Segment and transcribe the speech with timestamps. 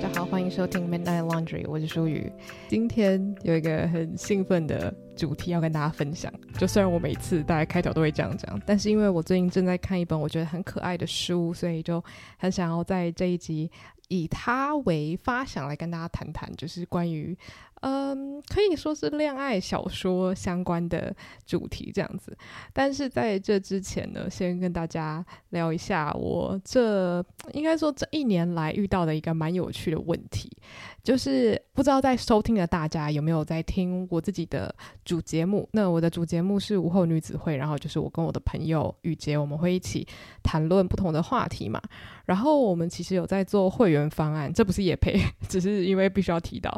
[0.00, 2.32] 大家好，欢迎收听 Midnight Laundry，我是舒雨。
[2.68, 6.32] 今天有一个很兴奋的主题要跟大家分享。
[6.56, 12.02] 就虽然我每次大家开头都会这样讲，但是因为我最近正在看一本我觉得很可爱的书，所以就
[12.36, 13.68] 很想要在这一集
[14.06, 17.36] 以它为发想来跟大家谈谈，就是关于。
[17.80, 21.14] 嗯，可以说是恋爱小说相关的
[21.46, 22.36] 主题这样子，
[22.72, 30.50] 但是在这之前呢，先跟大家聊一下我这应该说这一年来遇到的一个蛮有趣的问题，
[31.02, 34.74] 就是不知道在收听的大家有没有在听我自己的
[35.04, 35.68] 主节目？
[35.72, 40.06] 那我的主节目是午后女子会，然后就是我跟我的朋友雨洁，我们会一起
[40.42, 41.80] 谈论不同的话题嘛。
[42.26, 46.76] 然后我们其实有在做会员方案，这不是也配， 只是因为必须要提到。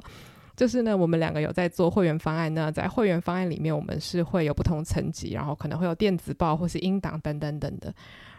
[0.60, 7.90] 就是呢，我们两个有在做会员方案呢，在会员方案里面，我们是会有不同层级，然后可能会有电子报或是音档等等等的。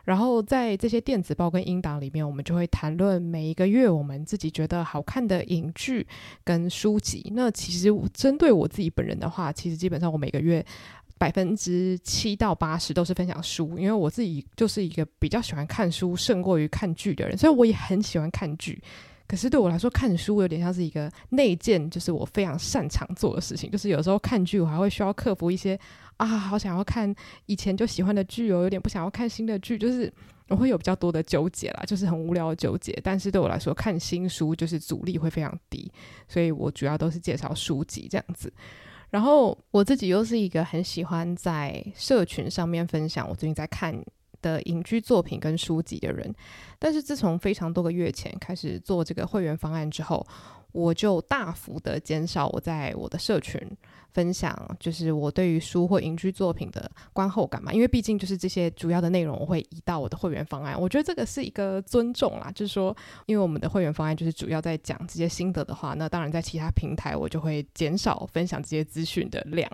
[0.03, 6.05] 然后在这些电子报跟音档里面，我们就会谈论每一个月我们自己觉得好看的影剧
[6.43, 7.31] 跟书籍。
[7.33, 10.63] 那其实针对我自己本人的话，其实基本上我每个月
[11.17, 18.79] 百分之七到八十都是分享书，因为我自己就是一个比较喜欢看书胜过于看剧的人，所以我也很喜欢看剧。
[19.31, 23.71] 可是对我来说，看书有点像是一个内建，就是我非常擅长做的事情。
[23.71, 25.79] 就是有时候看剧，我还会需要克服一些
[26.17, 27.15] 啊，好想要看
[27.45, 30.11] 以前就喜欢的剧哦，有点不想要看新的剧，就是
[30.49, 32.91] 我会有比较多的纠结啦，就是很无聊的纠结。
[33.01, 35.89] 但是对我来说，看新书就是阻力会非常低，
[36.27, 38.51] 所以我主要都是介绍书籍这样子。
[39.11, 43.97] 然后我自己又是一个很喜欢在社群上面分享我最近在看
[44.41, 46.33] 的影居作品跟书籍的人，
[46.79, 50.25] 但是自从非常多个月前开始做这个会员方案之后，
[50.71, 53.61] 我就大幅的减少我在我的社群
[54.13, 62.95] 分享，就是我对于书或影居作品的观后感嘛，因为毕竟就是这些主要的内容我会移到我的会员方案，我觉得这个是一个尊重啦，就是说，
[63.25, 69.69] 因为我们的会员方案就是主要在讲这些心得的话，那当然在其他平台我就会减少分享这些资讯的量。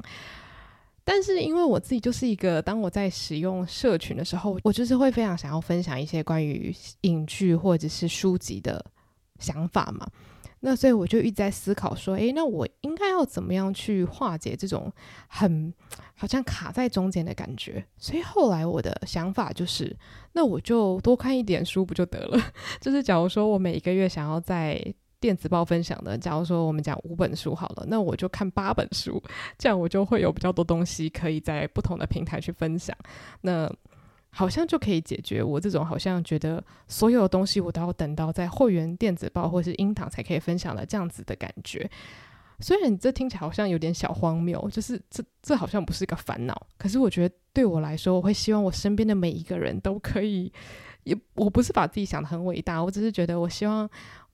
[1.09, 8.85] 但是因为我自己就是一个，当我在使用社群的时候，我就是会非常想要分享一些关于影剧或者是书籍的
[9.39, 10.05] 想法嘛。
[10.59, 14.91] 那所以我就一直在思考说，诶，那我应该要怎么样去化解这种
[15.29, 15.73] 很
[16.13, 17.85] 好像卡在中间的感觉？
[17.97, 19.95] 所以后来我的想法就是，
[20.33, 22.51] 那我就多看一点书不就得了？
[22.81, 29.21] 就是假如说我每一个月想要在电子报分享的，假如说我们讲五本书好了，那我就看八本书，
[29.57, 32.95] 这样我就会有比较多东西可以在不同的平台去分享。
[33.41, 33.71] 那
[34.29, 41.89] 好像就可以解决我这种好像觉得所有的东西我都要等到在会员电子报或是音堂才可以分享的这样子的感觉。
[42.59, 50.51] 虽然这听起来好像有点小荒谬，就是这这好像不是一个烦恼，可是我觉得对我来说，我会希望我身边的每一个人都可以，
[51.03, 53.89] 也我不是把自己想得很伟大，我只是觉得我希望。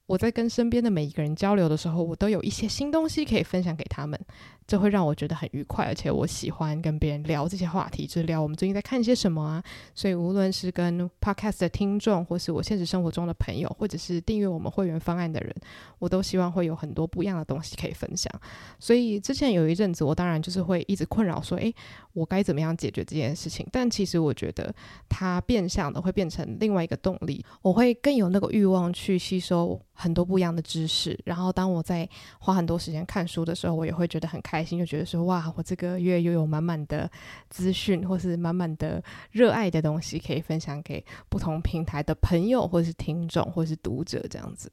[0.06, 4.20] 我在跟身边的每一个人交流的时候，我都有一些新东西可以分享给他们。
[4.66, 9.62] 这会让我觉得很愉快，而且我喜欢跟别人聊这些话题，就是聊我们最近在看些什么啊。
[9.94, 15.54] 所以无论是跟 Podcast 的听众，或是我现实生活中的朋友，或者是订阅我们会员方案的人，
[15.98, 18.32] 我都希望会有很多不一样的东西可以分享。
[18.78, 21.74] 所以之前有一阵子，我当然就是会一直困扰说，诶，
[22.14, 23.66] 我该怎么样解决这件事情？
[23.70, 24.74] 但其实我觉得
[25.10, 31.18] 它变相的会变成另外一个动力，我会更有那个欲望去吸收很多不一样的知识。
[31.26, 32.08] 然后当我在
[32.38, 34.53] 花很多时间看书的时候，我也会觉得很开。
[34.54, 37.10] 开心就觉得说哇，我这个月又有满满的
[37.50, 44.70] 资讯，或是满满的热爱的东西可以分享给不同平台的朋友，或是听众，或是读者这样子。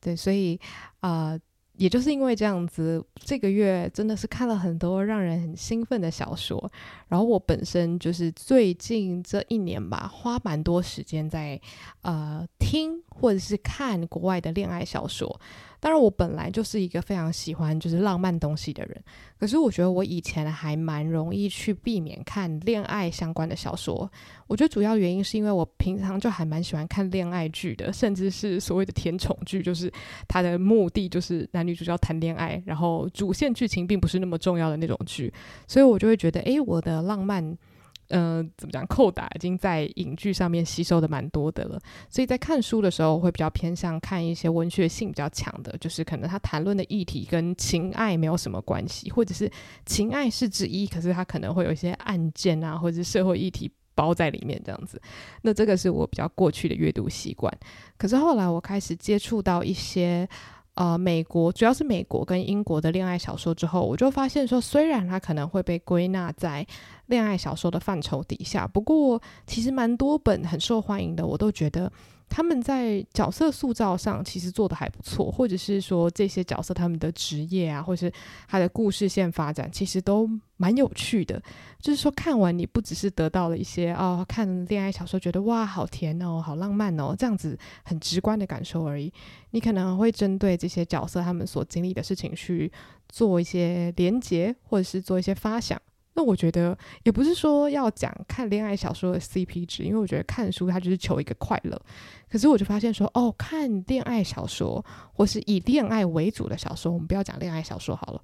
[0.00, 0.58] 对，所以
[1.00, 1.38] 啊。
[1.78, 6.58] 也就是因为这样子，这个月真的是看了很多让人很兴奋的小说。
[7.06, 11.60] 然后我本身就是最近这一年吧，花蛮多时间在
[12.02, 15.40] 呃听或者是看国外的恋爱小说。
[15.80, 19.00] 当然，我本来就是一个非常喜欢就是浪漫东西的人，
[19.38, 24.10] 可是我觉得我以前还蛮容易去避免看恋爱相关的小说。
[24.46, 29.92] 我觉得主要原因是因为我平常就还蛮喜欢看恋爱剧的，甚至是所谓的甜宠剧，就是
[30.26, 35.32] 它的目的就是男女主角谈恋爱，然后主线剧情并不是那么重要的那种剧，
[35.66, 37.56] 所以我就会觉得，诶，我的浪漫。
[38.08, 38.86] 嗯、怎么讲？
[38.86, 41.78] 扣打已经在影剧上面吸收的蛮多的了，
[42.08, 49.50] 所以在看书的时候会比较偏向看一些文学性比较强的，就是可能他谈论的议题跟情爱没有什么关系，或者是
[49.84, 55.00] 情爱是之一，可是他可能会有一些案件啊，或者是社会议题包在里面这样子。
[55.42, 57.52] 那这个是我比较过去的阅读习惯，
[57.96, 60.28] 可是后来我开始接触到一些。
[60.78, 66.64] 呃，美国主要是美国跟英国的恋爱小说之后，我就发现说，虽然它可能会被归纳在
[67.06, 71.90] 恋爱小说的范畴底下，不过其实蛮多本很受欢迎的，我都觉得
[72.28, 78.12] 他们在角色塑造上其实做得还不错，或者是说这些角色他们的职业啊，或者是
[78.46, 81.42] 他的故事线发展，其实都蛮有趣的。
[81.80, 89.12] 就是说看完你不只是得到了一些哦，看恋爱小说觉得哇好甜哦，好浪漫哦，这样子很直观的感受而已。
[89.50, 92.70] 你可能会针对这些角色他们所经历的事情去
[93.08, 95.80] 做一些连结，或者是做一些发想。
[96.18, 101.80] 那我觉得也不是说要讲看恋爱小说的 CP 值，因为我觉得看书它就是求一个快乐。
[102.28, 108.20] 可是我就发现说，哦，看恋爱小说或是以恋爱为主的小说，我们不要讲恋爱小说好了。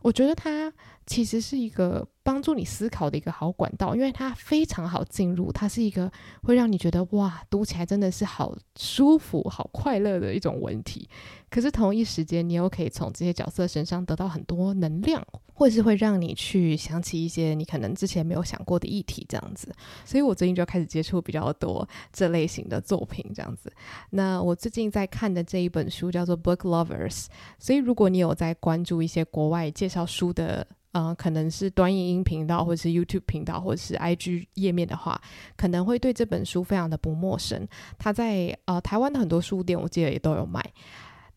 [0.00, 0.72] 我觉得它
[1.06, 6.10] 其实是一个帮助你思考的一个好管道，因为它非常好进入，它是一个
[6.44, 11.06] 会让你觉得哇，读起来真的是好舒服、好快乐的一种文体。
[11.50, 15.22] 可是同一时间，你又可以从这些角色身上得到很多能量。
[15.54, 19.72] 或者是会让你去想起一些你可能之前没有想过的议题，这样子。
[20.04, 23.72] 所以我最近就开始接触比较多这类型的作品，这样子。
[24.10, 27.10] 那我最近在看的这一本书叫做《Book Lovers》，
[27.58, 35.20] 所以如果你有在关注一些国外介绍书的，呃，可能是短影音频道，或者是 YouTube 频道，或者是 IG 页面的话，
[35.56, 37.66] 可能会对这本书非常的不陌生。
[37.98, 40.64] 它在呃台湾的很多书店，我记得也都有卖。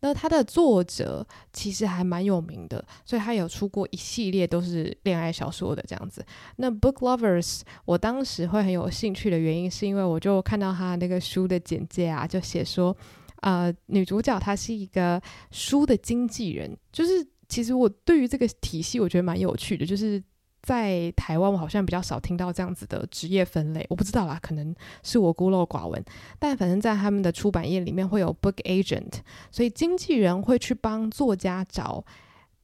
[0.00, 6.24] 那他的作者其实还蛮有名的，所以他有出过一系列都是恋爱小说的这样子。
[6.56, 12.96] 那 Book Lovers，我当时会很有兴趣的原因，是因为我就看到他那个书的简介啊，就写说，
[13.42, 20.22] 呃，女主角她是一个书的经纪人，就是其实我对于这个体系，我觉得蛮有趣的，就是。
[20.62, 26.04] 在台湾，我好像比较少听到这样子的职业分类，我不知道啦，可能是我孤陋寡闻。
[26.38, 29.14] 但反正在他们的出版业里面会有 book agent，
[29.50, 32.04] 所以经纪人会去帮作家找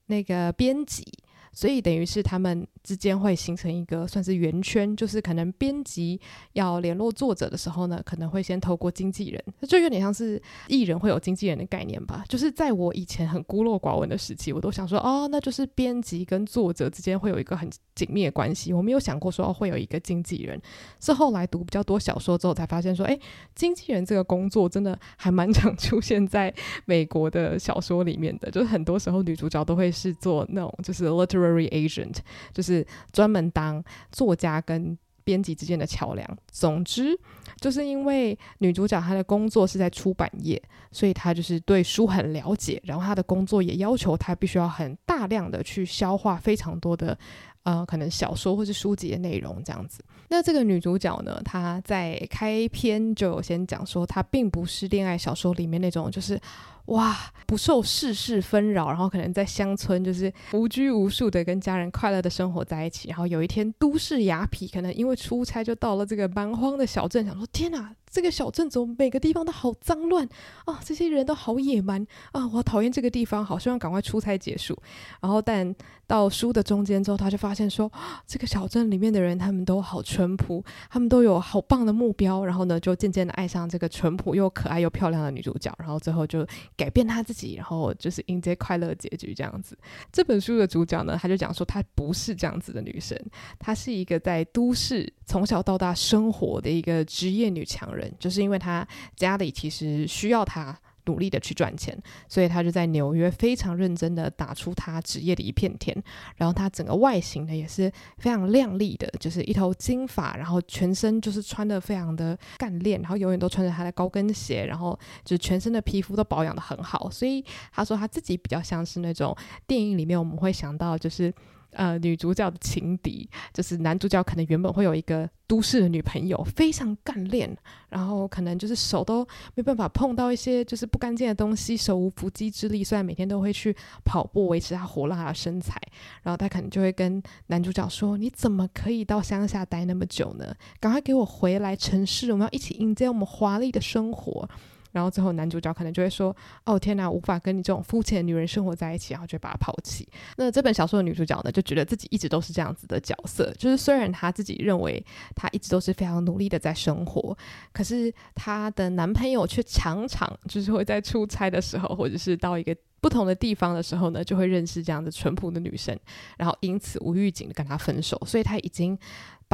[0.06, 1.06] 那个编辑。
[1.52, 6.20] 所以等于是他们之间会形成一个算是圆圈，就是可能编辑
[6.52, 12.22] 要联络作者的时候呢，可能会先透过经纪人，就有点像是艺人会有经纪人的概念吧。
[12.28, 18.72] 就是在我以前很孤陋寡闻的时期，我都想说，哦，那就是编辑跟作者之间会有一个很紧密的关系。
[18.72, 20.60] 我没有想过说会有一个经纪人，
[21.00, 23.18] 是后来读比较多小说之后才发现说，诶，
[23.54, 26.54] 经纪人这个工作真的还蛮常出现在
[26.84, 32.16] 美国的小说里面的，就是很多时候女主角都会是做那种就是 literary agent
[32.52, 36.38] 就是是专门当作家跟编辑之间的桥梁。
[36.50, 37.18] 总之，
[37.60, 40.62] 就是因为女主角她的工作是在出版业，
[40.92, 42.80] 所以她就是对书很了解。
[42.84, 47.16] 然后她的工作也要求她必须要很大量的去消化非常多的
[47.62, 50.04] 呃可能小说或是书籍的内容这样子。
[50.28, 56.40] 那这个女主角呢，她在开篇就有先讲说，她并不是恋爱小说里面那种就是。
[56.88, 57.16] 哇，
[57.46, 63.08] 不受世事纷扰，然后可能在乡村就是无拘无束的跟家人快乐的生活在一起。
[63.08, 67.90] 然后有一天，都市雅痞可能因为出差就到了这个蛮荒的小镇，想说：天哪！
[68.14, 70.24] 这个小镇怎么每个地方都好脏乱
[70.66, 70.78] 啊？
[70.84, 72.46] 这些人都好野蛮啊！
[72.46, 74.80] 我讨厌这个地方，好希望赶快出差结束。
[75.20, 75.74] 然后，但
[76.06, 77.90] 到书的中间之后，他就发现说，
[78.24, 82.44] 这个小镇里面的人他们都好淳朴，他们都有好棒的目标。
[82.44, 85.74] 然后呢，就渐渐的爱上这个淳朴又可爱又漂亮的女主角。
[85.80, 86.46] 然后最后就
[86.76, 89.76] 改变他自己，然后就是迎接快乐结局这样子。
[90.12, 93.20] 这本书的主角呢，他就讲说，她不是这样子的女生，
[93.58, 98.03] 她是一个在都市从小到大生活的一个职业女强人。
[98.18, 101.94] 就是因为他家里其实需要他努力的去赚钱，
[102.28, 105.94] 所以他就在纽约非常认真的打出他职业的一片天。
[106.36, 117.10] 然后他整个外形呢也是非常靓丽的，就是一头金发，然后全身就是穿的非常的干练，然后永远都穿着他的高跟鞋，然后就是全身的皮肤都保养得很好。
[117.10, 121.32] 所以他说他自己比较像是那种电影里面我们会想到就是。
[121.74, 127.54] 呃，女主角的情敌就是男主角，可能原本会有一个都市的女朋友，非常干练，
[127.88, 132.82] 然后可能就是手都没办法碰到一些就是不干净的东西，手无缚鸡之力。
[132.84, 135.80] 虽然每天都会去跑步维持她火辣的身材，
[136.22, 140.54] 然后他可能就会跟男主角说：“你怎么可以到乡下待那么久呢？
[140.80, 144.48] 赶快给我回来城市，我们要一起迎接我们华丽的生活。”
[144.94, 146.34] 然后最后男主角可能就会说
[146.64, 150.08] ：“哦天哪，无法跟你这种肤浅的女人生活在一起。”然后就把她抛弃。
[150.36, 157.36] 那这本小说的女主角呢，就觉得自己一直都是这样子的角色，就是虽然她自己认为她一直都是非常努力的在生活，
[157.72, 165.98] 可是她的男朋友却常常就是会在出差的时候，或者是到一个不同的地方的时候呢，就会认识这样的淳朴的女生，
[166.38, 168.16] 然后因此无预警的跟她分手。
[168.24, 168.96] 所以她已经。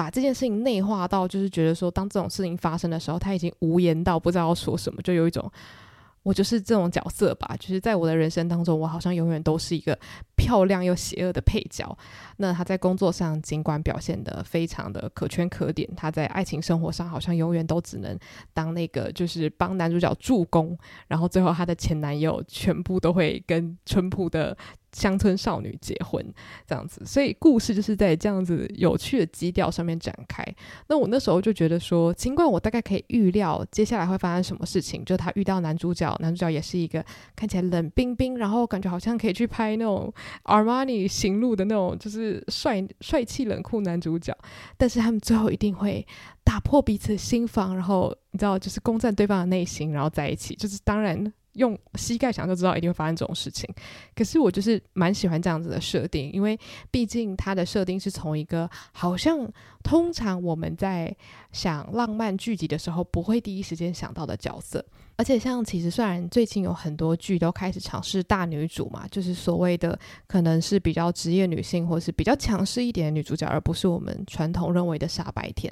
[0.00, 5.52] 把这件事情内化到，就是觉得说，当这种事情发生的时候，他已经无言到不知道说什么，就有一种
[6.22, 9.98] 我就是这种角色吧，就是在我的人生当中，我好像永远都是一个
[10.38, 11.94] 漂亮又邪恶的配角。
[12.38, 18.18] 那他在工作上尽管表现得非常的可圈可点，他在爱情生活上好像永远都只能
[18.54, 20.74] 当那个就是帮男主角助攻，
[21.08, 24.56] 然后最后他的前男友全部都会跟淳朴的
[24.92, 26.24] 乡村少女结婚
[26.66, 30.44] 这样子，所以故事就是在这样子有趣的基调上面展开。
[30.88, 37.04] 那我那时候就觉得说，尽管我大概可以预料接下来会发生什么事情，就他遇到男主角，男主角也是一个
[37.36, 40.12] 看起来冷冰冰，然后感觉好像可以去拍那种
[40.44, 44.36] 阿玛尼行路的那种，就是帅帅气冷酷男主角。
[44.76, 46.06] 但是他们最后一定会
[46.42, 50.54] 打破彼此的心防，然后你知道，就是攻占对方的内心，然后在一起。
[50.54, 51.32] 就是当然。
[51.54, 53.68] 用膝盖想就知道一定会发生这种事情，
[54.14, 56.58] 可是我就是蛮喜欢这样子的设定，因为
[56.90, 59.50] 毕竟它的设定是从一个好像
[59.82, 61.14] 通常我们在
[61.52, 64.84] 想浪漫剧集的时候不会第一时间想到的角色。
[65.16, 75.70] 而且像其实虽然最近有很多剧都开始尝试大女主嘛，就是所谓的可能是比较职业女性或是比较强势一点的女主角，而不是我们传统认为的傻白甜。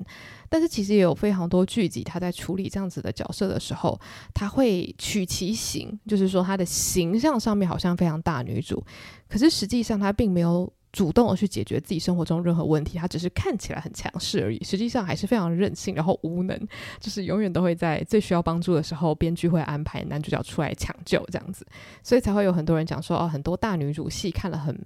[0.51, 3.99] 但是其实也有非常多剧集，他在处理这样子的角色的时候，
[4.35, 8.85] 他会取其形，就是说他的形象上面好像非常大女主，
[9.29, 10.71] 可是实际上他并没有。
[10.93, 16.59] 主动的去解决自己生活中任何问题，他只是看起来很强势而已，实际上还是非常任性，然后无能，
[16.99, 21.67] 就是永远都会在最需要帮助的时候，编剧会安排男主角出来抢救这样子，
[22.03, 24.79] 所以才会有很多人讲说，哦，很多大女主戏看了很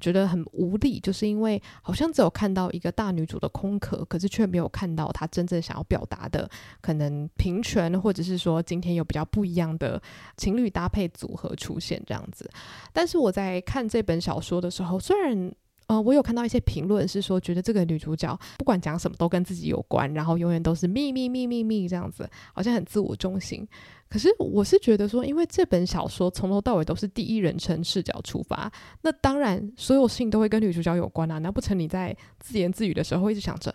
[0.00, 6.48] 觉得很无力，就是因为好像只有看到一个大女主的空壳，可是却没有看到她真正想要表达的
[6.80, 10.00] 可能平权，或者是说今天有比较不一样的
[10.36, 12.48] 情侣搭配组合出现这样子。
[12.92, 15.52] 但是我在看这本小说的时候，虽然
[15.88, 23.66] 呃，我有看到一些评论是说，觉得这个女主角不管讲什么都跟自己有关，然后永远都是秘密秘密秘密这样子，好像很自我中心。
[24.08, 28.70] 可是我是觉得说，因为这本小说从头到尾都是第一人称视角出发，
[29.02, 31.38] 那当然所有事情都会跟女主角有关啊。
[31.38, 33.74] 难不成你在自言自语的时候会一直想着，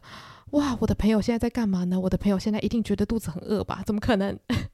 [0.52, 2.00] 哇，我的朋友现在在干嘛呢？
[2.00, 3.84] 我的朋友现在一定觉得肚子很饿吧？
[3.86, 4.38] 怎么可能？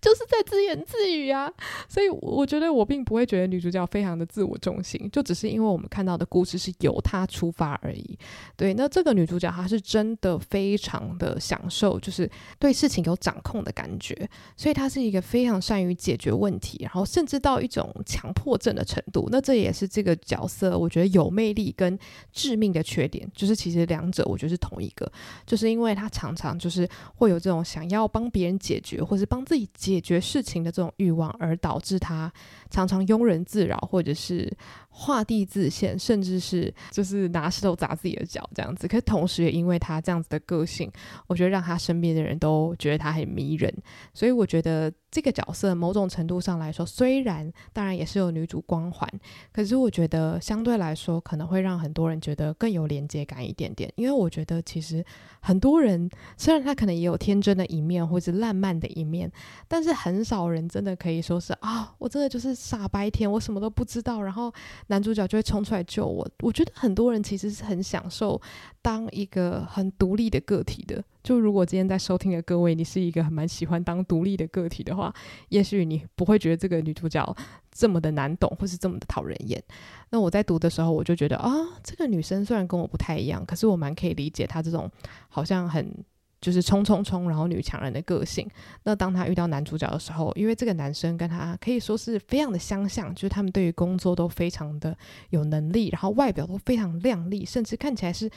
[0.00, 1.52] 就是在自言自语啊，
[1.88, 8.18] 所以我觉得我并不会觉得女主角非常的自我中心，就只是因为我们看到的故事是由她出发而已。
[8.56, 14.14] 对，那这个女主角她是真的非常的享受，就是对事情有掌控的感觉，
[14.56, 19.28] 所以她是一个非常善于解决问题，然后甚至到一种强迫症的程度。
[19.32, 21.98] 那这也是这个角色我觉得有魅力跟
[22.32, 25.10] 致命的缺点，就是其实两者我觉得是同一个，
[25.44, 32.32] 就是因为她常常就是会有这种想要帮别人解决，或是帮自己解决事情的这种欲望，而导致他
[32.70, 34.50] 常常庸人自扰，或者是
[34.88, 38.88] 画地自限，甚至是就是拿石头砸自己的脚这样子。
[38.88, 40.90] 可同时也因为他这样子的个性，
[41.26, 43.72] 我觉得让他身边的人都觉得他很迷人。
[44.14, 49.08] 所以我觉得这个角色某种程度上来说，虽然当然也是有女主光环，
[49.52, 53.92] 可是我觉得相对来说可能会让很多人觉得更有连接感一点点。
[53.96, 55.04] 因为我觉得其实
[55.40, 59.30] 很多人虽然他可能也有天真的一面或者烂漫的一面，
[59.68, 64.52] 但是很少人真的可以说是啊，我真的就是傻白甜，我什么都不知道，然后。
[64.88, 66.26] 男主角就会冲出来救我。
[66.40, 68.40] 我觉得很多人其实是很享受
[68.80, 71.02] 当一个很独立的个体的。
[71.22, 75.12] 就如果今天在收听的各位，你是一个很蛮喜欢当独立的个体的话，
[75.48, 77.36] 也许你不会觉得这个女主角
[77.70, 79.62] 这么的难懂，或是这么的讨人厌。
[80.10, 84.90] 那我在读的时候，我就觉得啊，这个女生虽然跟我不太一样，可是我蛮可以理解她这种
[85.28, 85.92] 好像很。
[86.40, 88.48] 就是冲冲冲，然后女强人的个性。
[88.84, 94.96] 那当她遇到男主角的时候，因为这个男生跟她可以说是非常的相像，就是他们对于工作都非常的
[95.30, 98.30] 有能力，然后外表都非常靓丽，甚至看起来是，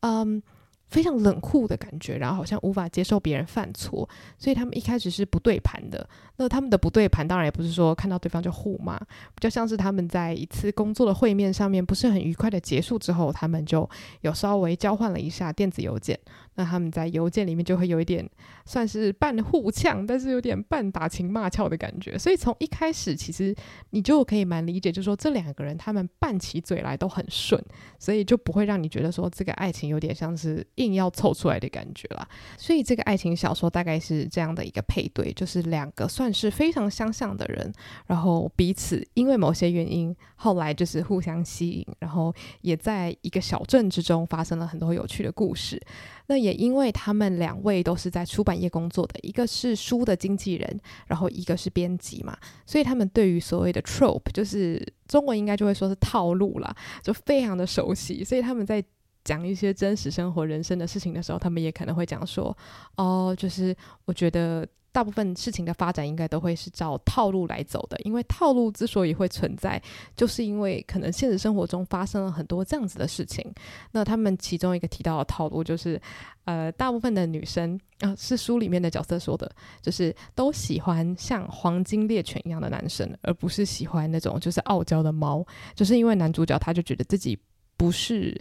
[0.00, 0.42] 嗯。
[0.88, 6.08] 非常冷酷的感觉，然后好像无法接受别人犯错，所以他们一开始是不对盘的。
[6.38, 13.88] 那他们的不对盘，当然也不是说看到对方就互骂，比较像是他们在一次工作的会面上面不是很愉快的结束之后，他们就
[14.20, 16.18] 有稍微交换了一下电子邮件。
[16.58, 18.26] 那他们在邮件里面就会有一点
[18.64, 22.16] 算是半互呛，但是有点半打情骂俏的感觉。
[22.18, 23.54] 所以从一开始，其实
[23.90, 27.62] 你就可以蛮理解，就是说这两个人他们拌起嘴来都很顺，
[27.98, 30.64] 所以就不会让你觉得说这个爱情有点像是。
[30.76, 37.72] 硬要凑出来的感觉啦，所以这个爱情小说大概是这样的一个配对，就是两个算是非常相像的人，
[38.06, 45.80] 然后彼此因为某些原因，后来就是互相吸引，然后也在一个小镇之中发生了很多有趣的故事。
[46.28, 58.84] 那也因为他们两位都是在出版业工作的，一个是书的经纪人，然后一个是编辑嘛，所以他们对于所谓的 trope，就是中文应该就会说是套路啦，就非常的熟悉，所以他们在。
[59.26, 62.56] 讲一些真实生活、人生的事情的时候，他们也可能会讲说
[62.96, 64.66] ：“哦，就是我觉得。”
[64.96, 69.78] 大部分事情的发展应该都会是照套路来走的，因为套路之所以会存在，
[70.16, 73.44] 就是因为可能现实生活中发生了很多这样子的事情。
[73.92, 76.00] 那他们其中一个提到的套路就是，
[76.46, 79.52] 呃，大部分的女生啊、是书里面的角色说的，
[79.82, 87.38] 就是都喜欢像黄金猎犬一样的男生，而不是喜欢那种就是傲娇的猫，就是因为男主角他就觉得自己
[87.76, 88.34] 不是。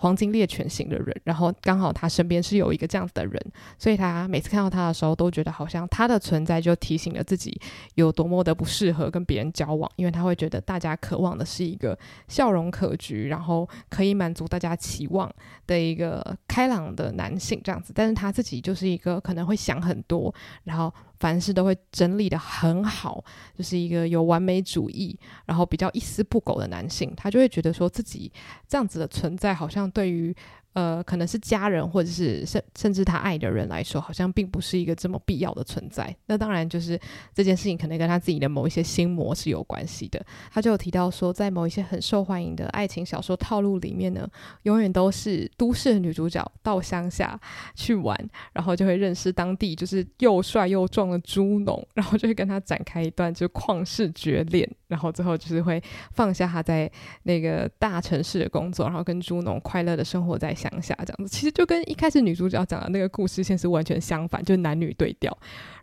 [0.00, 3.40] 黄金猎犬型的人，然后刚好他身边是有一个这样子的人，
[3.78, 7.60] 所以他每次看到他的时候，都觉得好像他的存在就提醒了自己
[7.94, 11.96] 有多么的不适合跟别人交往，因为他会觉得大家渴望的是一个
[12.28, 15.30] 笑容可掬，然后可以满足大家期望
[15.66, 20.92] 的一个开朗的男性这样子，但是他自己就是一个可能会想很多，然后。
[21.20, 23.24] 凡事都会整理的很好，
[23.56, 28.32] 就是一个有完美主义，然后比较一丝不苟的男性，他就会觉得说自己
[28.66, 30.34] 这样子的存在，好像对于。
[30.72, 36.14] 呃，可能是家人，或者是甚甚至他爱的人来说，好像并不是一个这么必要的存在。
[36.26, 36.98] 那当然，就是
[37.34, 40.24] 这件事情可能跟他自己的某一些心魔是有关系的。
[40.52, 44.28] 他就有提到说，在某一些很受欢迎的爱情小说套路里面呢，
[44.62, 47.38] 永远都是都市的女主角到乡下
[47.74, 48.16] 去玩，
[48.52, 55.82] 然后就会认识当地就是又帅又壮的猪农，然后就会跟他展开一段就旷世绝恋，然后最后就是会
[56.12, 56.92] 放下他在
[57.22, 60.50] 那个大城市的工作，然后跟猪农快乐的生活在。
[60.60, 65.34] 乡下这样子，其实就跟一开始女主角讲的那个故事线是完全相反，就男女对调。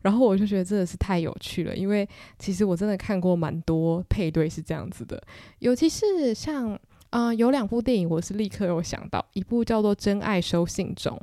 [0.03, 5.19] 然后我就觉得真的是太有趣了，因为其实我真的看过蛮多配对是这样子的，
[5.59, 6.77] 尤其是像
[7.09, 11.17] 啊、有两部电影我是立刻有想到，一部叫做《真爱收信中》，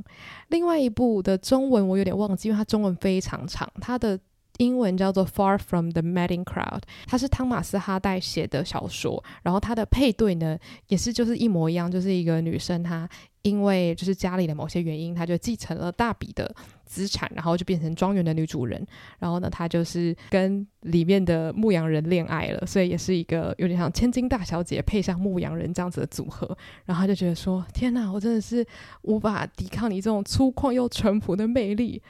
[0.47, 4.19] 另外一部的中文我有点忘记，因为它中文非常长，它的。
[4.57, 9.23] 英文叫做《Far from the Madding Crowd》，它是汤马斯哈代写的小说。
[9.43, 10.57] 然后它的配对呢，
[10.87, 13.07] 也是就是一模一样，就是一个女生，她
[13.45, 16.51] 因为就是家里的某些原因，她就继承了大笔的
[16.83, 18.83] 资产，然后就变成庄园的女主人。
[19.19, 26.57] 然后呢，她就是跟里面的牧羊人恋爱了，所以也是一个有点像千金大小姐配上牧羊人这样子的组合。
[26.85, 28.65] 然后她就觉得说：“天哪，我真的是
[29.03, 32.01] 无法抵抗你这种粗犷又淳朴的魅力。”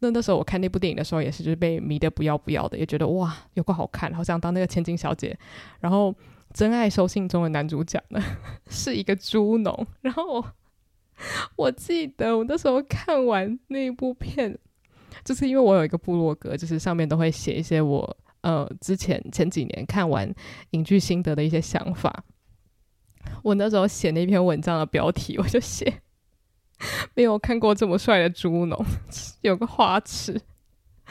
[0.00, 5.34] 那那时候我看那部电影的时候，也是就是被迷得不要不要的，也觉得哇，有够好看，好想当那个千金小姐。
[5.80, 6.12] 然后
[6.52, 8.22] 《真爱收信中》的男主角呢，
[8.68, 9.86] 是一个猪农。
[10.02, 10.44] 然后我
[11.56, 14.58] 我记得我那时候看完那一部片，
[15.24, 20.32] 就是因为我有一个部落格，就是上面都会写一些我呃之前前几年看完
[20.70, 22.24] 影剧心得的一些想法。
[23.42, 26.02] 我那时候写那篇文章的标题，我就写。
[27.14, 28.84] 没有看过这么帅的猪农，
[29.42, 30.40] 有个花痴。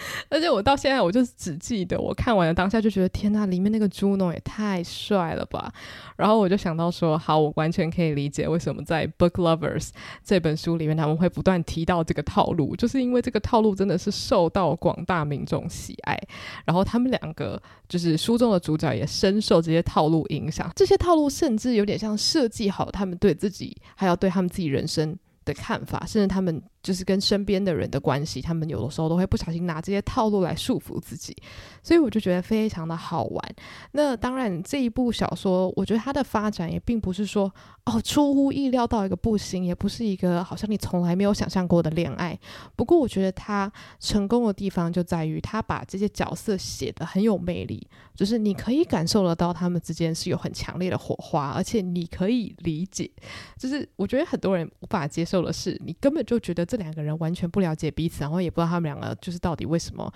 [0.30, 5.72] 而且我到现在，我就只记得我看完了当下就觉得天呐，里面那个猪农也太帅了吧！
[6.18, 9.88] 然后我就想到说，好，我完全可以理解为什么在《Book Lovers》
[10.24, 16.20] 这本书里面他们会不断提到这个套路，就是因为这个套路真的是受到广大民众喜爱。
[16.66, 25.18] 然后他们两个就是书中的主角也深受这些套路影响，这些套路甚至有点像设计好他们对自己，还有对他们自己人生。
[25.44, 31.36] 的看法，甚至他们就是跟身边的人的关系，他们有的时候都会不小心拿这些套路来束缚自己，
[31.82, 33.56] 所以我就觉得非常的好玩。
[33.94, 37.52] 那当然，这一部小说，我觉得它的发展也并不是说
[37.86, 42.38] 哦出乎意料到一个不行，也不是一个好像你从来没有想象过的恋爱。
[42.76, 53.10] 不过，我觉得它成功的地方就在于他把这些角色写得很有魅力，就是你可以感受得到他们之间是有很强烈的火花，而且你可以理解，
[53.58, 55.22] 就是我觉得很多人无法接。
[55.32, 60.10] 受的是，你根本就觉得这两个人完全不了解彼此，然后也不知道他们两个就是到底为什么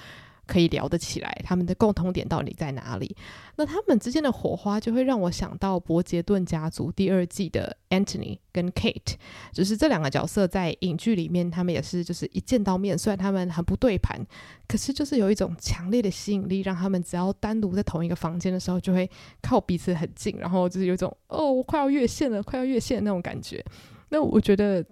[0.48, 3.14] 可以聊得起来，他们的共同点到底在哪里？
[3.58, 9.16] 那他们之间的火花就会让我想到《伯杰顿家族》第二季的 Anthony 跟 Kate，
[9.52, 14.26] 就是这两个角色在影剧里面，他们也是就是一见到面，虽然他们很不对盘，
[14.66, 19.10] 可是就是有一种强烈的吸引力，让他们只要单独在同一个房间的时候，就会
[19.42, 23.62] 靠彼此很近，然后就是有种哦，我快要越线了，快要越线的那种感觉。
[24.10, 24.86] 那我觉得。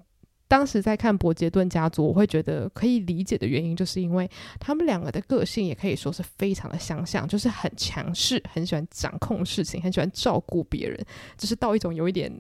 [0.54, 11.04] 当时在看《伯杰顿家族》，我会觉得可以理解的原因，就是因为他们两个的个性也可以说是非常的相像，就是很强势，很喜欢掌控事情，很喜欢照顾别人，
[11.36, 12.32] 就是到一种有一点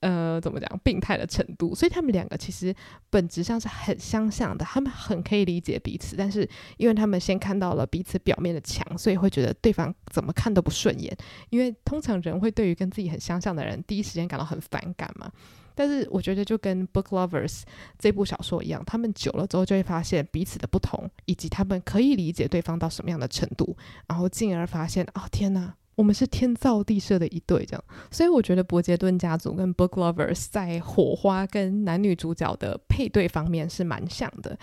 [0.00, 1.76] 呃，怎么讲，病态的程度。
[1.76, 2.74] 所以他们两个其实
[3.08, 11.16] 本质上是很相像的，他们很可以理解彼此，但是因为他们先看到了彼此表面的强，所以会觉得对方怎么看都不顺眼。
[11.50, 15.30] 因为通常人会对于跟自己很相像的人，第一时间感到很反感嘛。
[15.74, 17.60] 但是我觉得就跟《Book Lovers》
[17.98, 27.84] 这部小说一样，他们久了之后就会发现彼此的不同，以及他们可以理解对方到什么样的程度，然后进而发现，哦天哪，我们是天造地设的一对，这样。
[28.10, 34.58] 所以我觉得伯杰顿家族跟 Book Lovers 在火花跟男女主角的配对方面是蛮像的。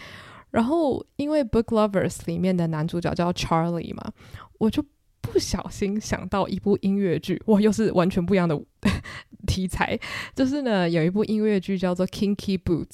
[0.49, 4.11] 然后因为 Book Lovers 里面的男主角叫 Charlie 嘛，
[4.57, 4.83] 我就。
[5.23, 8.59] 不小心想到一部音乐剧，哇，又是完全不一样的
[9.47, 9.99] 题材。
[10.35, 12.85] 就是呢，有一部音乐剧叫做《Kinky Boots》，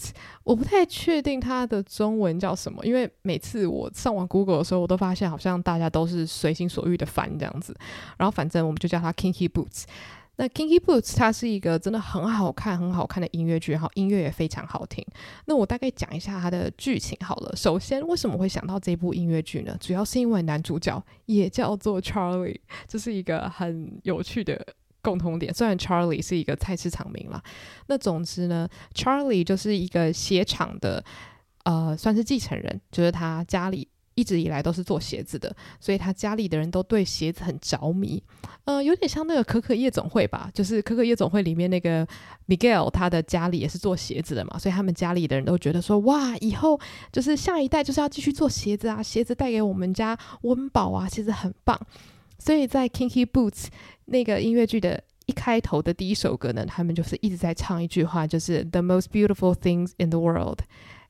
[0.44, 7.76] 我不太确定它的中文叫什么，因为每次我上网 Google 的时候，我都发现好像大家都是随心所欲的翻这样子。
[8.18, 9.84] 然后反正我们就叫它《Kinky Boots》。
[10.40, 15.04] 那《Kinky Boots》它是一个真的很好看、很好看的音乐剧，然后音乐也非常好听。
[15.46, 17.56] 那我大概讲一下它的剧情好了。
[17.56, 19.76] 首先，为什么会想到这部音乐剧呢？
[19.80, 24.64] 主要是因为男主角也叫做 Charlie，这是一个很有趣的
[25.02, 25.54] 共同点。
[25.54, 27.42] 虽然 Charlie 是一个菜市场名啦，
[27.88, 31.04] 那总之呢，Charlie 就是一个鞋厂的，
[31.64, 33.88] 呃，算是继承人，就是他家里。
[34.18, 38.20] 一直以来都是做鞋子的，所以他家里的人都对鞋子很着迷，
[38.66, 42.04] 呃，有点像那个可可夜总会吧，就是可可夜总会里面那个
[42.48, 46.80] Miguel，他的家里也是做鞋子的嘛，所以他们家里的人都觉得说，哇，以后
[47.12, 51.80] 就是下一代就是要继续做鞋子啊，鞋子带给我们家温饱啊，其实很棒。
[52.40, 53.68] 所以在 Kinky Boots
[54.06, 60.60] 那个音乐剧的一开头的第一首歌呢，他们就是一直在唱一句话，就是 The most beautiful things in the world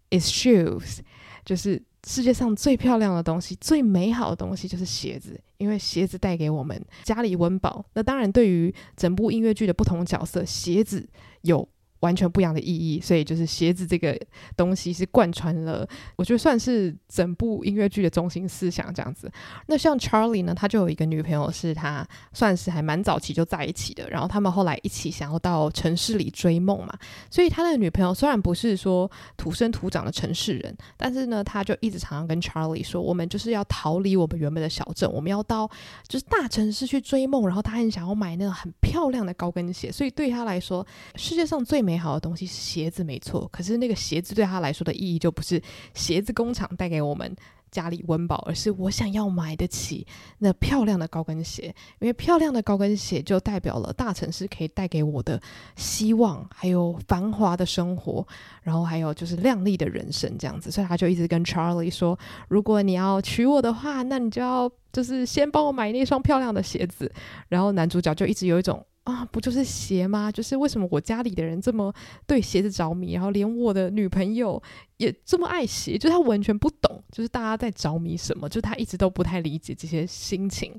[0.10, 1.00] is shoes，
[1.46, 1.84] 就是。
[2.06, 7.84] 世界上最漂亮的东西、最美好的东西就是鞋子，因为鞋子带给我们家里温饱。
[7.96, 11.06] 那当然，对于整部音乐剧的不同角色，鞋子
[11.42, 11.68] 有。
[12.02, 14.18] 完全不一样的意义，所以就是鞋子这个
[14.56, 19.32] 东西是贯穿了，我觉得算是整部音乐剧的中心思想这样子。
[19.68, 26.94] 那像 Charlie 呢，他就有一个女朋友，是他算是还蛮早期就在一起的，然后他们后来一起想要到城市里追梦嘛。
[27.32, 35.70] 所以他的女朋友虽然不是说土生土长的城市人，但是呢，他就一直常常跟 Charlie 说，我们就是要逃离我们原本的小镇，我们要到
[36.08, 37.38] 就是大城市去追梦。
[37.48, 43.48] 然后他很想要买那种很漂亮的高跟鞋，所以对他来说，世界上最美好的东西是鞋子，没错。
[43.50, 45.62] 可是那个鞋子对他来说的意义就不是
[45.94, 47.34] 鞋子工厂带给我们
[47.72, 50.06] 家里温饱，而是我想要买得起
[50.40, 55.42] 那漂亮的高跟鞋，因为漂亮的高跟鞋就代表了大城市可以带给我的
[55.78, 58.26] 希望，还有繁华的生活，
[58.62, 60.70] 然后还有就是亮丽的人生这样子。
[60.70, 62.18] 所以他就一直跟 Charlie 说
[62.50, 67.12] ：“如果你要娶我的话，那你就要就是先帮我买那双漂亮的鞋子。”
[67.50, 68.86] 然后男主角就一直有一种。
[69.08, 70.30] 啊，不就是鞋吗？
[70.30, 71.94] 就是为什么我家里的人这么
[72.26, 74.62] 对鞋子着迷，然后连我的女朋友
[74.98, 80.78] 也这么爱鞋，就他完全不懂，就是大家在着迷什么，就他一直都不太理解这些心情。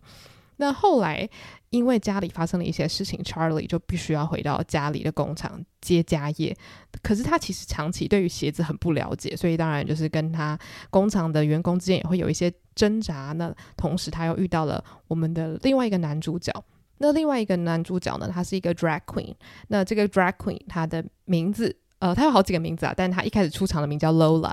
[0.58, 1.26] 那后来
[1.70, 6.54] 因为家里发生了一些事情，Charlie 就必须要回到家里的工厂接家业。
[7.02, 10.58] 可是他其实长期对于鞋子很不了解，所以当然就是跟他
[10.90, 13.32] 工厂的员工之间也会有一些挣扎。
[13.32, 16.52] 那同时他又遇到了我们的另外一个男主角。
[16.98, 19.34] 那另外一个男主角呢，他是一个 drag queen。
[19.68, 24.52] 那这个 drag queen 他的名字，呃，他有好几个名字啊，但他一开始出场的名叫 Lola。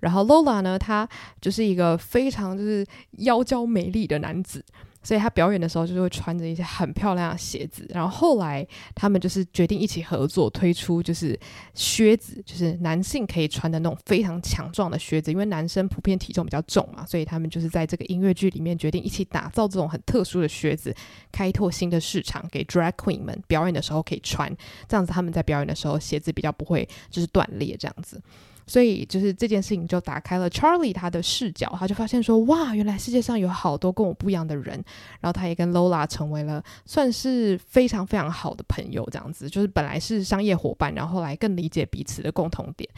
[0.00, 1.08] 然后 Lola 呢，他
[1.40, 2.86] 就是一个非常就是
[3.18, 4.64] 妖娇美丽的男子。
[5.04, 11.38] 所以他表演的时候就是会穿着一些很漂亮的鞋子，然后后来他们就是决定一起合作推出就是
[11.74, 20.94] 靴子，就是男性可以穿的那种非常强壮的靴子，因为男生普遍体重比较重嘛，所以他们就是在这个音乐剧里面决定一起打造这种很特殊的靴子，
[21.30, 24.50] 开拓新的市场给 drag queen 们表演的时候可以穿，
[24.88, 28.18] 这样子他们在表演的时候鞋子比较不会就是断裂这样子。
[28.66, 34.82] 所以就是这件事情就打开了 Charlie 他的视角，他就发现说，哇，原来世界上有好多跟我不一样的人。
[35.20, 42.88] 然后他也跟 Lola 成为了算是非常非常好的朋友，这样子就是本来是商业伙伴，然后来更理解彼此的共同点。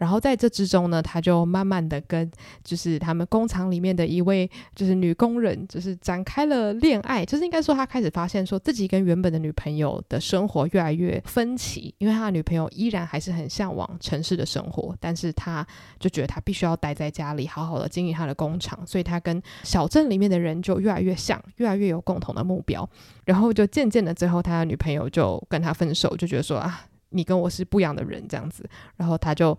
[0.00, 2.28] 然后在这之中呢，他就慢慢的跟
[2.64, 7.22] 就是他们工厂里面的一位就是女工人，就是展开了恋爱。
[7.22, 15.66] 就是应该说他开始发现说自己跟原本的女朋友的生活越来越分歧，因为他的女朋友依然还是很向往城市的生活，但是他
[15.98, 18.80] 就觉得他必须要待在家里，好好的经营他的工厂。
[18.86, 22.88] 所以他跟小镇里面的人就越来越像，越来越有共同的目标。
[23.26, 28.66] 然后就渐渐的，最后他的女朋友就跟他分手，就觉得说啊，你跟我是不一样的人这样子。
[28.96, 29.58] 然后他就。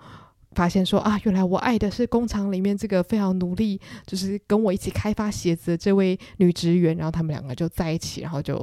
[0.53, 8.55] 发现说啊，原来我爱的是工厂里面这个非常努力，就是跟我一起开发鞋子的这位女职员，然后他们两个就在一起，然后就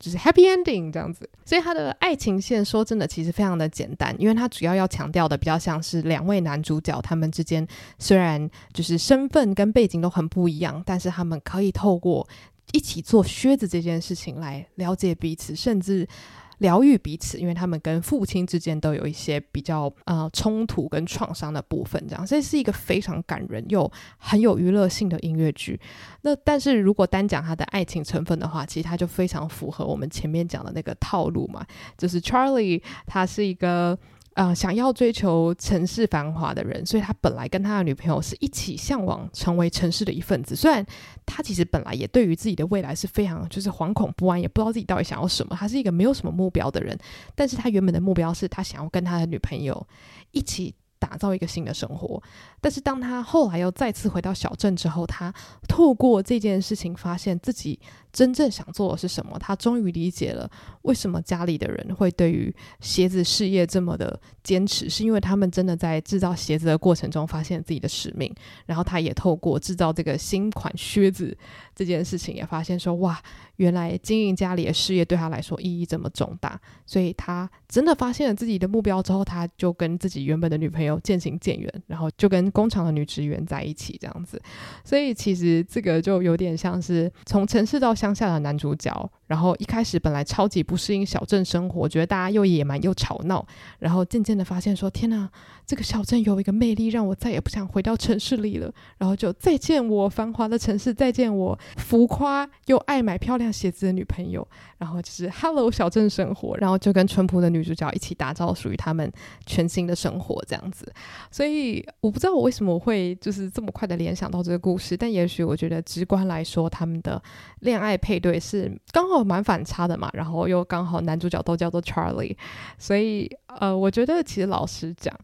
[0.00, 1.28] 就是 happy ending 这样子。
[1.44, 7.66] 所以他的爱情线说真的其实非常的简单，因为他主要要强调的比较像是两位男主角他们之间
[7.98, 12.26] 虽然就是身份跟背景都很不一样，但是他们可以透过
[12.72, 16.08] 一起做靴子这件事情来了解彼此，甚至。
[16.58, 25.78] 疗愈彼此，因为他们跟父亲之间都有一些比较呃冲突跟创伤的部分，这样，所以是一个非常感人又很有娱乐性的音乐剧。
[26.22, 31.64] 那但是如果单讲它的爱情成分的话，其实它就非常符合我们前面讲的那个套路嘛，
[31.98, 33.98] 就是 Charlie 他是一个。
[34.36, 40.54] 啊，想要追求城市繁华的人，所以他本来跟他的女朋友是一起向往成为城市的一份子。
[40.54, 40.84] 虽然
[41.24, 45.56] 他其实本来也对于自己的未来是非常就是惶恐不安，也不知道自己到底想要什么。
[45.58, 46.98] 他是一个没有什么目标的人，
[47.34, 49.86] 但是他原本的目标是他想要跟他的女朋友
[50.32, 52.22] 一起打造一个新的生活。
[52.60, 55.32] 但是当他后来又再次回到小镇之后，他
[55.68, 57.78] 透过这件事情发现自己。
[58.12, 59.38] 真正想做的是什么？
[59.38, 68.34] 他终于理解了为什么家里的人会对于鞋子事业这么的坚持，是因为他们真的在制造鞋子的过程中发现自己的使命。
[68.64, 71.36] 然后他也透过制造这个新款靴子
[71.74, 73.20] 这件事情，也发现说：哇，
[73.56, 76.58] 原来经营家里的事业对他来说意义这么重大。
[76.86, 84.42] 所以他真的发现了自己的目标之后，他就跟自己原本的女朋友渐行渐远，然后就跟工厂的女职员在一起这样子。
[84.84, 88.16] 所以其实这个就有点像是从城市到乡。
[88.16, 93.44] 下的男主角，然后一开始本来超级不适应小镇生活，觉得大家又野蛮又吵闹，
[93.80, 95.28] 然后渐渐的发现说：“天哪，
[95.66, 104.46] 这个小镇有一个魅力，让我再也不想回到城市里了。”然后就再见我繁华的城市，再见我浮夸又爱买漂亮鞋子的女朋友，
[104.78, 109.12] 然后就是 Hello 小镇生活，然后就跟淳朴的女主角一起打造属于他们
[109.44, 110.90] 全新的生活，这样子。
[111.32, 117.20] 所以我不知道我为什么会就是这么快的联想到这个故事，但也许我觉得直观来说，他们的
[117.58, 117.96] 恋爱。
[117.96, 122.36] 配对是刚好蛮反差的嘛，然后又刚好男主角都叫做 Charlie，
[122.78, 125.14] 所以呃，我觉得其实老实讲，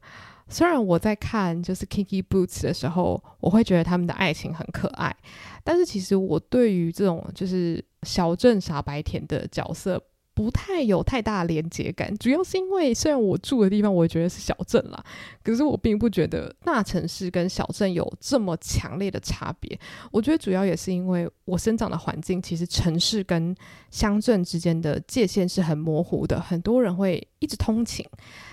[0.48, 5.14] 虽然我在看就是 Kinky Boots 的时候，我会觉得他们的爱情很可爱，
[5.64, 10.02] 但是其实我对于这种就是小镇傻白甜的角色。
[10.34, 15.04] 不太有太大连接感，主要是因为虽然我住的地方我也觉得是小镇啦，
[15.42, 19.78] 可是我并不觉得大城市跟小镇有这么强烈的差别。
[20.10, 23.54] 我觉得主要也是因为我生长的环境，其实城市跟
[23.90, 28.04] 乡镇之间的界限是很模糊的，很多人会一直通勤。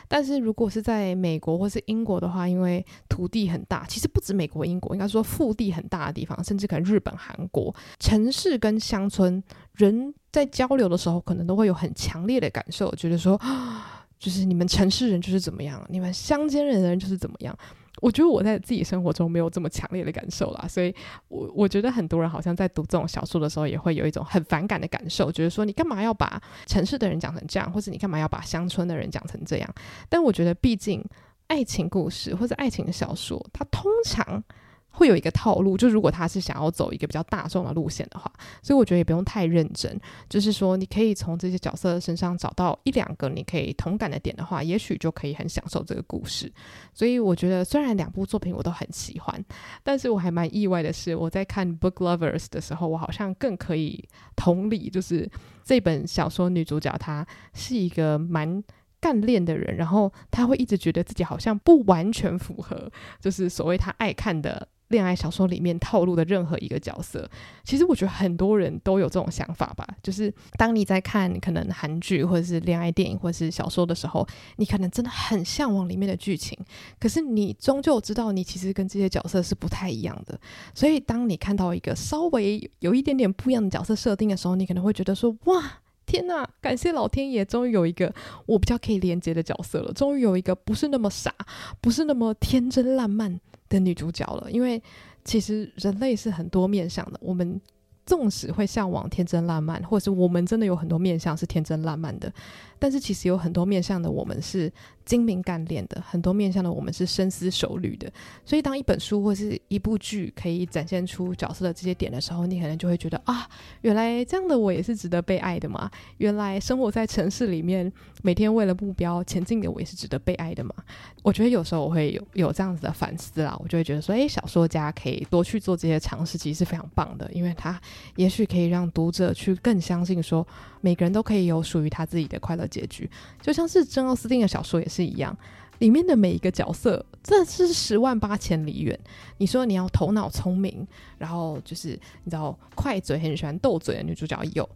[0.09, 9.41] 但是如果是在美国或是英国的话，因为土地很大，其实不止美国、英国，应该说腹地很大的地方，甚至可能日本、韩国，城市跟乡村
[9.73, 13.39] 人在交流的时候，可能都会有很强烈的感受，觉得说，
[14.19, 17.57] 就是你们城市人就是怎么样，你们乡间人的人就是怎么样。
[18.01, 20.93] 我觉得我在自己生活中没有这么强烈的感受啦，所以
[21.27, 29.69] 我我觉得很多人好像在读这种小说的时候，也会有一种很反感的感受，觉得说你干嘛要把城市的人讲成这样，或者你干嘛要把乡村的人讲成这样？
[30.09, 31.03] 但我觉得，毕竟
[31.47, 34.43] 爱情故事或者爱情的小说，它通常。
[34.91, 38.29] 会有一个套路，就如果他是想要走一个比较大众的路线的话，
[38.61, 39.97] 所以我觉得也不用太认真。
[40.27, 46.51] 就是说，你可以从这些角色身上找到一两个你可以同感的点的话，也许就可以很享受这个故事。
[46.93, 49.45] 所以我觉得，虽然两部作品我都很喜欢，
[49.83, 54.03] 但是我还蛮意外的是，我在看《Book Lovers》的时候，我好像更可以
[54.35, 55.29] 同理，就是
[55.63, 58.61] 这本小说女主角她是一个蛮
[58.99, 64.67] 干练的人，然后她会一直觉得自己好像不完全符合，就是所谓她爱看的。
[64.89, 67.27] 恋爱小说里面套路的任何一个角色，
[67.63, 69.87] 其实我觉得很多人都有这种想法吧。
[70.03, 76.57] 就是当你在看可能韩剧或者是恋爱电影或者是小说的时候，你可能真的很向往里面的剧情，
[76.99, 80.39] 可是你终究知道你其实跟这些角色是不太一样的。
[80.73, 85.63] 所以当你看到一个稍微有一点点不一样的角色设定的时候，你可能会觉得说：哇，
[86.05, 86.49] 天哪！
[86.59, 88.11] 感谢老天爷，终于有一个
[88.47, 91.31] 我比较可以连接的角色了，终于有一个不是那么傻，
[91.79, 94.81] 不是那么天真烂漫的女主角了，因为
[95.23, 97.61] 其实人类是很多面向的，我们。
[98.05, 102.33] 纵使会向往天真烂漫，或者是我们真的有很多面向是天真烂漫的，
[102.79, 104.73] 但是其实有很多面向的我们是
[105.09, 108.07] 精明干练的，很多面向的我们是深思熟虑的。
[108.45, 113.49] 所以当一本书或是一部剧可以展现出角色的这些点的时候，你可能就会觉得啊，
[113.81, 115.89] 原来这样的我也是值得被爱的嘛！
[116.17, 117.91] 原来生活在城市里面，
[118.21, 120.75] 每天为了目标前进的我也是值得被爱的嘛！
[121.23, 127.81] 我觉得有时候我会有有这样子的反思啦，我就会觉得说，诶，小说家可以多去做这些尝试，其实是非常棒的，因为他。
[128.17, 130.45] 也许可以让读者去更相信，说
[130.81, 133.09] 每个人都可以有属于他自己的快乐结局，
[133.41, 135.35] 就像是珍奥斯汀的小说也是是一样，
[135.79, 138.99] 里面的每一个角色，这是十万八千里远。
[139.37, 140.85] 你说你要头脑聪明，
[141.17, 141.89] 然后就是
[142.23, 144.67] 你知道快嘴，很喜欢斗嘴的女主角有，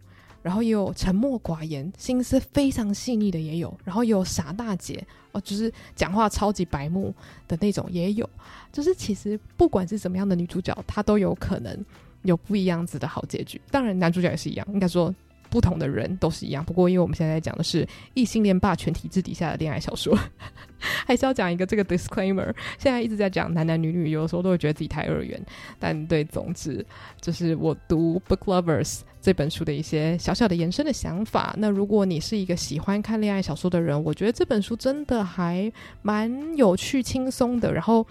[0.42, 7.14] 然后也有沉默寡言、心思非常细腻的也有，然后也有傻大姐哦，就是讲话超级白目
[7.46, 8.28] 的那种也有，
[8.72, 11.84] 就是其实不管是怎么样的女主角，她都有可能。
[12.24, 14.66] 有不一样子的好结局，当然男主角也是一样。
[14.72, 15.14] 应该说，
[15.54, 16.64] 不同的人都是一样。
[16.64, 20.18] 不过因为我们现在讲的是异性恋霸权体制底下的恋爱小说，
[21.06, 22.52] 还是要讲一个这个 disclaimer。
[22.76, 25.40] 现在一直在讲男男女女，有的时候都会觉得自己太二元。
[25.78, 26.84] 但对，总之
[27.20, 31.54] 就是我读 Book Lovers 这本书的一些小小的延伸的想法。
[31.56, 37.72] 那如果你是一个喜欢看恋爱小说的人，我觉得这本书真的还蛮有趣、轻松的。
[37.72, 38.04] 然后。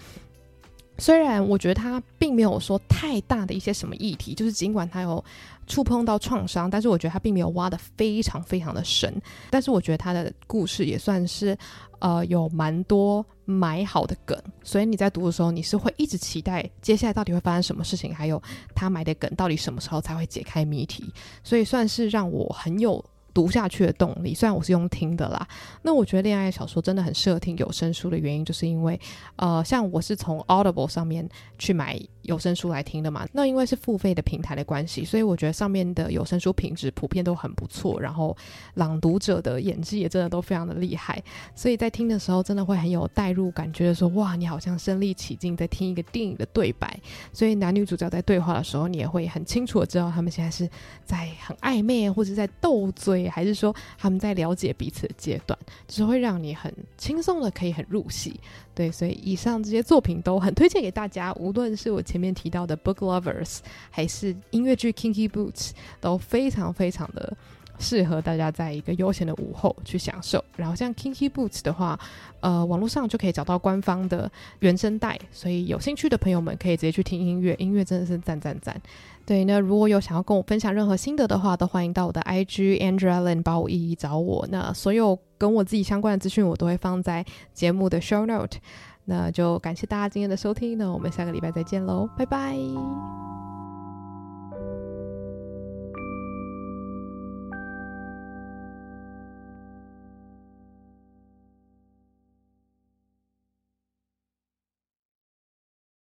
[0.98, 5.24] 虽然我觉得他并没有说太大的一些什么议题，就是尽管他有
[5.66, 9.14] 触碰到创伤，但是我觉得他并没有挖得非常非常的深。
[9.50, 11.58] 但是我觉得他的故事也算是
[12.00, 18.42] 呃有蛮多埋好的梗，所以你在读的时候，你是会一直期待接下来到底会发生什么事情，还有
[18.76, 21.12] 他埋的梗到底什么时候才会解开谜题，
[21.44, 23.04] 所以算是让我很有。
[23.34, 25.48] 读下去的动力，虽然我是用听的啦，
[25.82, 29.00] 那我觉得恋爱小说真的很适合听有声书的原因，就是因为，
[29.38, 38.38] 呃，像我是从 Audible 上面去买有声书来听的嘛，那因为是付费的平台的关系，所以我觉得上面的有声书品质普遍都很不错，然后
[38.76, 41.22] 朗读者的演技也真的都非常的厉害，
[41.56, 47.00] 所以在听的时候真的会很有代入感，觉得说哇，你好像身临其境在听一个电影的对白，
[47.32, 50.70] 所以男女主角在对话的时候，你也会很清楚的知道他们现在是
[51.04, 53.23] 在很暧昧或者在斗嘴。
[53.24, 55.58] 也还是说他们在了解彼此的阶段，
[55.88, 58.40] 就是会让你很轻松的可以很入戏。
[58.76, 63.60] 对，所以以上这些作品都很推荐给大家，无论是我前面提到的 Book Lovers，
[63.90, 67.36] 还是音乐剧 Kinky Boots，都非常非常的
[67.80, 70.44] 适合大家在一个悠闲的午后去享受。
[70.56, 72.00] 然后像 Kinky Boots 的话，
[72.40, 78.80] 呃，网络上就可以找到官方的原声带，所以有兴趣的朋友们可以直接去听音乐，音乐真的是赞赞赞。
[79.26, 84.46] 对，那如果有想要跟我分享任何心得的话，都欢迎到我的 IG Andrea Lin 八五一一找我。
[84.52, 88.58] 那所有跟我自己相关的资讯，我都会放在节目的 Show Note。
[89.06, 92.58] 那就感谢大家今天的收听，那我们下个礼拜再见喽，拜拜。